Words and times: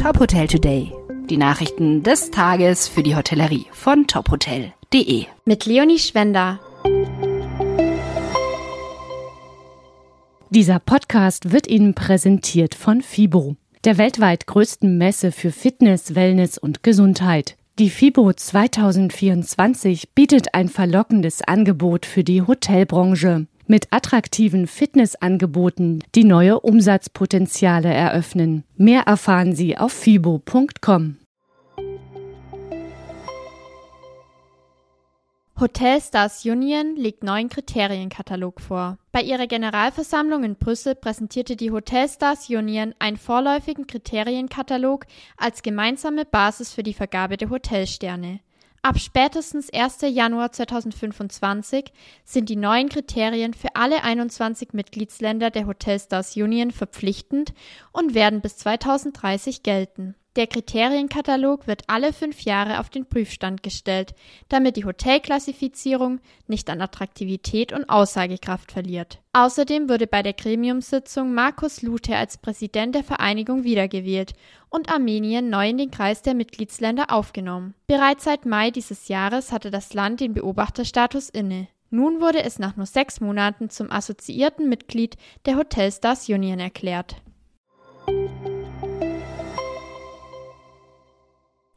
Top 0.00 0.20
Hotel 0.20 0.46
Today. 0.46 0.92
Die 1.28 1.36
Nachrichten 1.36 2.04
des 2.04 2.30
Tages 2.30 2.86
für 2.86 3.02
die 3.02 3.16
Hotellerie 3.16 3.66
von 3.72 4.06
tophotel.de. 4.06 5.26
Mit 5.44 5.66
Leonie 5.66 5.98
Schwender. 5.98 6.60
Dieser 10.50 10.78
Podcast 10.78 11.50
wird 11.50 11.66
Ihnen 11.66 11.94
präsentiert 11.94 12.76
von 12.76 13.02
FIBO, 13.02 13.56
der 13.84 13.98
weltweit 13.98 14.46
größten 14.46 14.96
Messe 14.98 15.32
für 15.32 15.50
Fitness, 15.50 16.14
Wellness 16.14 16.58
und 16.58 16.84
Gesundheit. 16.84 17.56
Die 17.80 17.90
FIBO 17.90 18.32
2024 18.32 20.14
bietet 20.14 20.54
ein 20.54 20.68
verlockendes 20.68 21.42
Angebot 21.42 22.06
für 22.06 22.22
die 22.22 22.42
Hotelbranche 22.42 23.48
mit 23.68 23.92
attraktiven 23.92 24.66
Fitnessangeboten, 24.66 26.02
die 26.14 26.24
neue 26.24 26.60
Umsatzpotenziale 26.60 27.92
eröffnen. 27.92 28.64
Mehr 28.76 29.02
erfahren 29.02 29.54
Sie 29.54 29.76
auf 29.76 29.92
fibo.com. 29.92 31.16
Hotel 35.60 36.00
Stars 36.00 36.44
Union 36.44 36.94
legt 36.94 37.24
neuen 37.24 37.48
Kriterienkatalog 37.48 38.60
vor. 38.60 38.96
Bei 39.10 39.22
ihrer 39.22 39.48
Generalversammlung 39.48 40.44
in 40.44 40.54
Brüssel 40.54 40.94
präsentierte 40.94 41.56
die 41.56 41.72
Hotel 41.72 42.08
Stars 42.08 42.48
Union 42.48 42.94
einen 43.00 43.16
vorläufigen 43.16 43.88
Kriterienkatalog 43.88 45.06
als 45.36 45.62
gemeinsame 45.62 46.24
Basis 46.24 46.72
für 46.72 46.84
die 46.84 46.94
Vergabe 46.94 47.36
der 47.36 47.50
Hotelsterne. 47.50 48.38
Ab 48.82 48.98
spätestens 49.00 49.70
1. 49.72 50.02
Januar 50.02 50.52
2025 50.52 51.92
sind 52.24 52.48
die 52.48 52.56
neuen 52.56 52.88
Kriterien 52.88 53.52
für 53.52 53.74
alle 53.74 54.04
21 54.04 54.72
Mitgliedsländer 54.72 55.50
der 55.50 55.66
Hotel 55.66 55.98
Stars 55.98 56.36
Union 56.36 56.70
verpflichtend 56.70 57.54
und 57.92 58.14
werden 58.14 58.40
bis 58.40 58.56
2030 58.58 59.62
gelten. 59.62 60.14
Der 60.38 60.46
Kriterienkatalog 60.46 61.66
wird 61.66 61.82
alle 61.88 62.12
fünf 62.12 62.42
Jahre 62.42 62.78
auf 62.78 62.90
den 62.90 63.06
Prüfstand 63.06 63.64
gestellt, 63.64 64.14
damit 64.48 64.76
die 64.76 64.84
Hotelklassifizierung 64.84 66.20
nicht 66.46 66.70
an 66.70 66.80
Attraktivität 66.80 67.72
und 67.72 67.90
Aussagekraft 67.90 68.70
verliert. 68.70 69.18
Außerdem 69.32 69.88
wurde 69.88 70.06
bei 70.06 70.22
der 70.22 70.34
Gremiumssitzung 70.34 71.34
Markus 71.34 71.82
Lute 71.82 72.14
als 72.14 72.38
Präsident 72.38 72.94
der 72.94 73.02
Vereinigung 73.02 73.64
wiedergewählt 73.64 74.34
und 74.70 74.88
Armenien 74.92 75.50
neu 75.50 75.70
in 75.70 75.78
den 75.78 75.90
Kreis 75.90 76.22
der 76.22 76.34
Mitgliedsländer 76.34 77.06
aufgenommen. 77.12 77.74
Bereits 77.88 78.22
seit 78.22 78.46
Mai 78.46 78.70
dieses 78.70 79.08
Jahres 79.08 79.50
hatte 79.50 79.72
das 79.72 79.92
Land 79.92 80.20
den 80.20 80.34
Beobachterstatus 80.34 81.30
inne. 81.30 81.66
Nun 81.90 82.20
wurde 82.20 82.44
es 82.44 82.60
nach 82.60 82.76
nur 82.76 82.86
sechs 82.86 83.20
Monaten 83.20 83.70
zum 83.70 83.90
assoziierten 83.90 84.68
Mitglied 84.68 85.16
der 85.46 85.56
Hotelstars 85.56 86.28
Union 86.28 86.60
erklärt. 86.60 87.16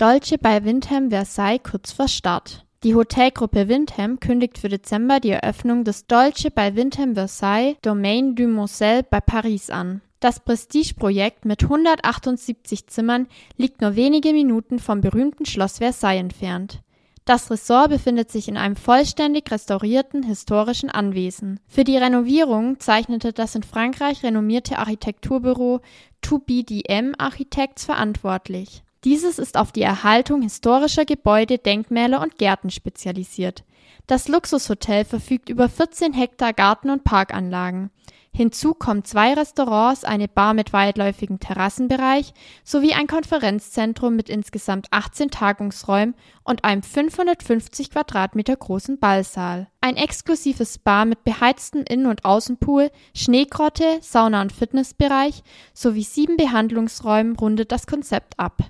Dolce 0.01 0.39
bei 0.39 0.63
Windham 0.63 1.11
Versailles 1.11 1.61
kurz 1.61 1.91
vor 1.91 2.07
Start. 2.07 2.65
Die 2.83 2.95
Hotelgruppe 2.95 3.67
Windham 3.67 4.19
kündigt 4.19 4.57
für 4.57 4.67
Dezember 4.67 5.19
die 5.19 5.29
Eröffnung 5.29 5.83
des 5.83 6.07
Dolce 6.07 6.49
bei 6.49 6.75
Windham 6.75 7.13
Versailles 7.13 7.75
Domaine 7.83 8.33
du 8.33 8.47
Moselle 8.47 9.03
bei 9.03 9.21
Paris 9.21 9.69
an. 9.69 10.01
Das 10.19 10.39
Prestigeprojekt 10.39 11.45
mit 11.45 11.61
178 11.61 12.87
Zimmern 12.87 13.27
liegt 13.57 13.81
nur 13.81 13.95
wenige 13.95 14.33
Minuten 14.33 14.79
vom 14.79 15.01
berühmten 15.01 15.45
Schloss 15.45 15.77
Versailles 15.77 16.19
entfernt. 16.19 16.81
Das 17.25 17.51
Ressort 17.51 17.91
befindet 17.91 18.31
sich 18.31 18.47
in 18.47 18.57
einem 18.57 18.77
vollständig 18.77 19.51
restaurierten 19.51 20.23
historischen 20.23 20.89
Anwesen. 20.89 21.59
Für 21.67 21.83
die 21.83 21.97
Renovierung 21.97 22.79
zeichnete 22.79 23.33
das 23.33 23.53
in 23.53 23.61
Frankreich 23.61 24.23
renommierte 24.23 24.79
Architekturbüro 24.79 25.79
2BDM 26.23 27.13
Architects 27.19 27.85
verantwortlich. 27.85 28.81
Dieses 29.03 29.39
ist 29.39 29.57
auf 29.57 29.71
die 29.71 29.81
Erhaltung 29.81 30.43
historischer 30.43 31.05
Gebäude, 31.05 31.57
Denkmäler 31.57 32.21
und 32.21 32.37
Gärten 32.37 32.69
spezialisiert. 32.69 33.63
Das 34.05 34.27
Luxushotel 34.27 35.05
verfügt 35.05 35.49
über 35.49 35.69
14 35.69 36.13
Hektar 36.13 36.53
Garten- 36.53 36.91
und 36.91 37.03
Parkanlagen. 37.03 37.89
Hinzu 38.33 38.73
kommen 38.73 39.03
zwei 39.03 39.33
Restaurants, 39.33 40.05
eine 40.05 40.29
Bar 40.29 40.53
mit 40.53 40.71
weitläufigem 40.71 41.39
Terrassenbereich 41.39 42.33
sowie 42.63 42.93
ein 42.93 43.07
Konferenzzentrum 43.07 44.15
mit 44.15 44.29
insgesamt 44.29 44.87
18 44.91 45.31
Tagungsräumen 45.31 46.15
und 46.43 46.63
einem 46.63 46.81
550 46.81 47.89
Quadratmeter 47.89 48.55
großen 48.55 48.99
Ballsaal. 48.99 49.67
Ein 49.81 49.97
exklusives 49.97 50.75
Spa 50.75 51.03
mit 51.03 51.25
beheiztem 51.25 51.83
Innen- 51.89 52.05
und 52.05 52.23
Außenpool, 52.23 52.89
Schneegrotte, 53.13 53.99
Sauna- 54.01 54.41
und 54.41 54.53
Fitnessbereich 54.53 55.43
sowie 55.73 56.03
sieben 56.03 56.37
Behandlungsräumen 56.37 57.35
rundet 57.35 57.73
das 57.73 57.85
Konzept 57.85 58.39
ab. 58.39 58.63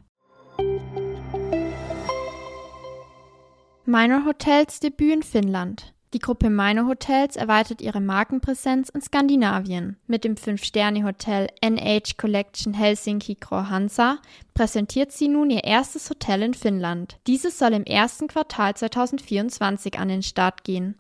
Minor 3.86 4.26
Hotels 4.26 4.80
Debüt 4.80 5.12
in 5.12 5.24
Finnland. 5.24 5.94
Die 6.14 6.20
Gruppe 6.20 6.52
Minor 6.52 6.86
Hotels 6.86 7.36
erweitert 7.36 7.82
ihre 7.82 8.00
Markenpräsenz 8.00 8.90
in 8.90 9.02
Skandinavien. 9.02 9.98
Mit 10.06 10.24
dem 10.24 10.36
5-Sterne-Hotel 10.36 11.48
NH 11.66 12.16
Collection 12.18 12.76
Helsinki 12.76 13.38
Hansa 13.50 14.20
präsentiert 14.54 15.12
sie 15.12 15.30
nun 15.30 15.50
ihr 15.50 15.64
erstes 15.64 16.12
Hotel 16.12 16.44
in 16.44 16.54
Finnland. 16.54 17.18
Dieses 17.26 17.58
soll 17.58 17.74
im 17.74 17.86
ersten 17.86 18.28
Quartal 18.28 18.76
2024 18.76 19.98
an 19.98 20.10
den 20.10 20.22
Start 20.22 20.64
gehen. 20.64 20.94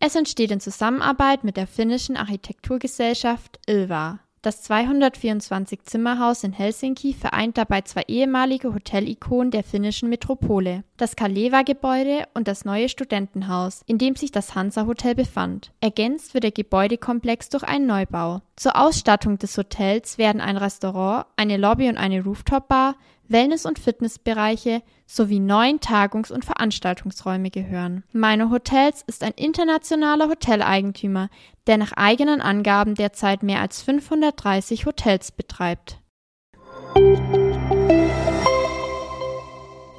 Es 0.00 0.16
entsteht 0.16 0.52
in 0.52 0.60
Zusammenarbeit 0.60 1.44
mit 1.44 1.58
der 1.58 1.66
finnischen 1.66 2.16
Architekturgesellschaft 2.16 3.60
Ilva. 3.66 4.20
Das 4.42 4.68
224-Zimmerhaus 4.68 6.42
in 6.42 6.52
Helsinki 6.52 7.14
vereint 7.14 7.56
dabei 7.56 7.82
zwei 7.82 8.02
ehemalige 8.08 8.74
Hotelikonen 8.74 9.52
der 9.52 9.62
finnischen 9.62 10.08
Metropole, 10.08 10.82
das 10.96 11.14
Kaleva-Gebäude 11.14 12.24
und 12.34 12.48
das 12.48 12.64
neue 12.64 12.88
Studentenhaus, 12.88 13.82
in 13.86 13.98
dem 13.98 14.16
sich 14.16 14.32
das 14.32 14.56
Hansa-Hotel 14.56 15.14
befand. 15.14 15.70
Ergänzt 15.80 16.34
wird 16.34 16.42
der 16.42 16.50
Gebäudekomplex 16.50 17.50
durch 17.50 17.62
einen 17.62 17.86
Neubau. 17.86 18.40
Zur 18.56 18.74
Ausstattung 18.74 19.38
des 19.38 19.56
Hotels 19.56 20.18
werden 20.18 20.40
ein 20.40 20.56
Restaurant, 20.56 21.26
eine 21.36 21.56
Lobby 21.56 21.88
und 21.88 21.96
eine 21.96 22.24
Rooftop-Bar, 22.24 22.96
Wellness- 23.32 23.66
und 23.66 23.78
Fitnessbereiche 23.78 24.82
sowie 25.06 25.40
neun 25.40 25.80
Tagungs- 25.80 26.30
und 26.30 26.44
Veranstaltungsräume 26.44 27.50
gehören. 27.50 28.04
Meine 28.12 28.50
Hotels 28.50 29.02
ist 29.06 29.22
ein 29.22 29.32
internationaler 29.32 30.28
Hoteleigentümer, 30.28 31.28
der 31.66 31.78
nach 31.78 31.92
eigenen 31.92 32.40
Angaben 32.40 32.94
derzeit 32.94 33.42
mehr 33.42 33.60
als 33.60 33.82
530 33.82 34.86
Hotels 34.86 35.32
betreibt. 35.32 35.98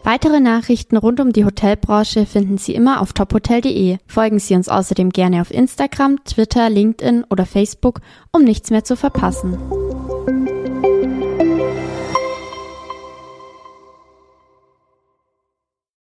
Weitere 0.05 0.41
Nachrichten 0.41 0.97
rund 0.97 1.21
um 1.21 1.31
die 1.31 1.45
Hotelbranche 1.45 2.25
finden 2.25 2.57
Sie 2.57 2.75
immer 2.75 2.99
auf 2.99 3.13
tophotel.de. 3.13 3.99
Folgen 4.05 4.39
Sie 4.39 4.53
uns 4.53 4.67
außerdem 4.67 5.11
gerne 5.11 5.39
auf 5.39 5.49
Instagram, 5.49 6.21
Twitter, 6.25 6.69
LinkedIn 6.69 7.23
oder 7.29 7.45
Facebook, 7.45 8.01
um 8.33 8.43
nichts 8.43 8.69
mehr 8.69 8.83
zu 8.83 8.97
verpassen. 8.97 9.57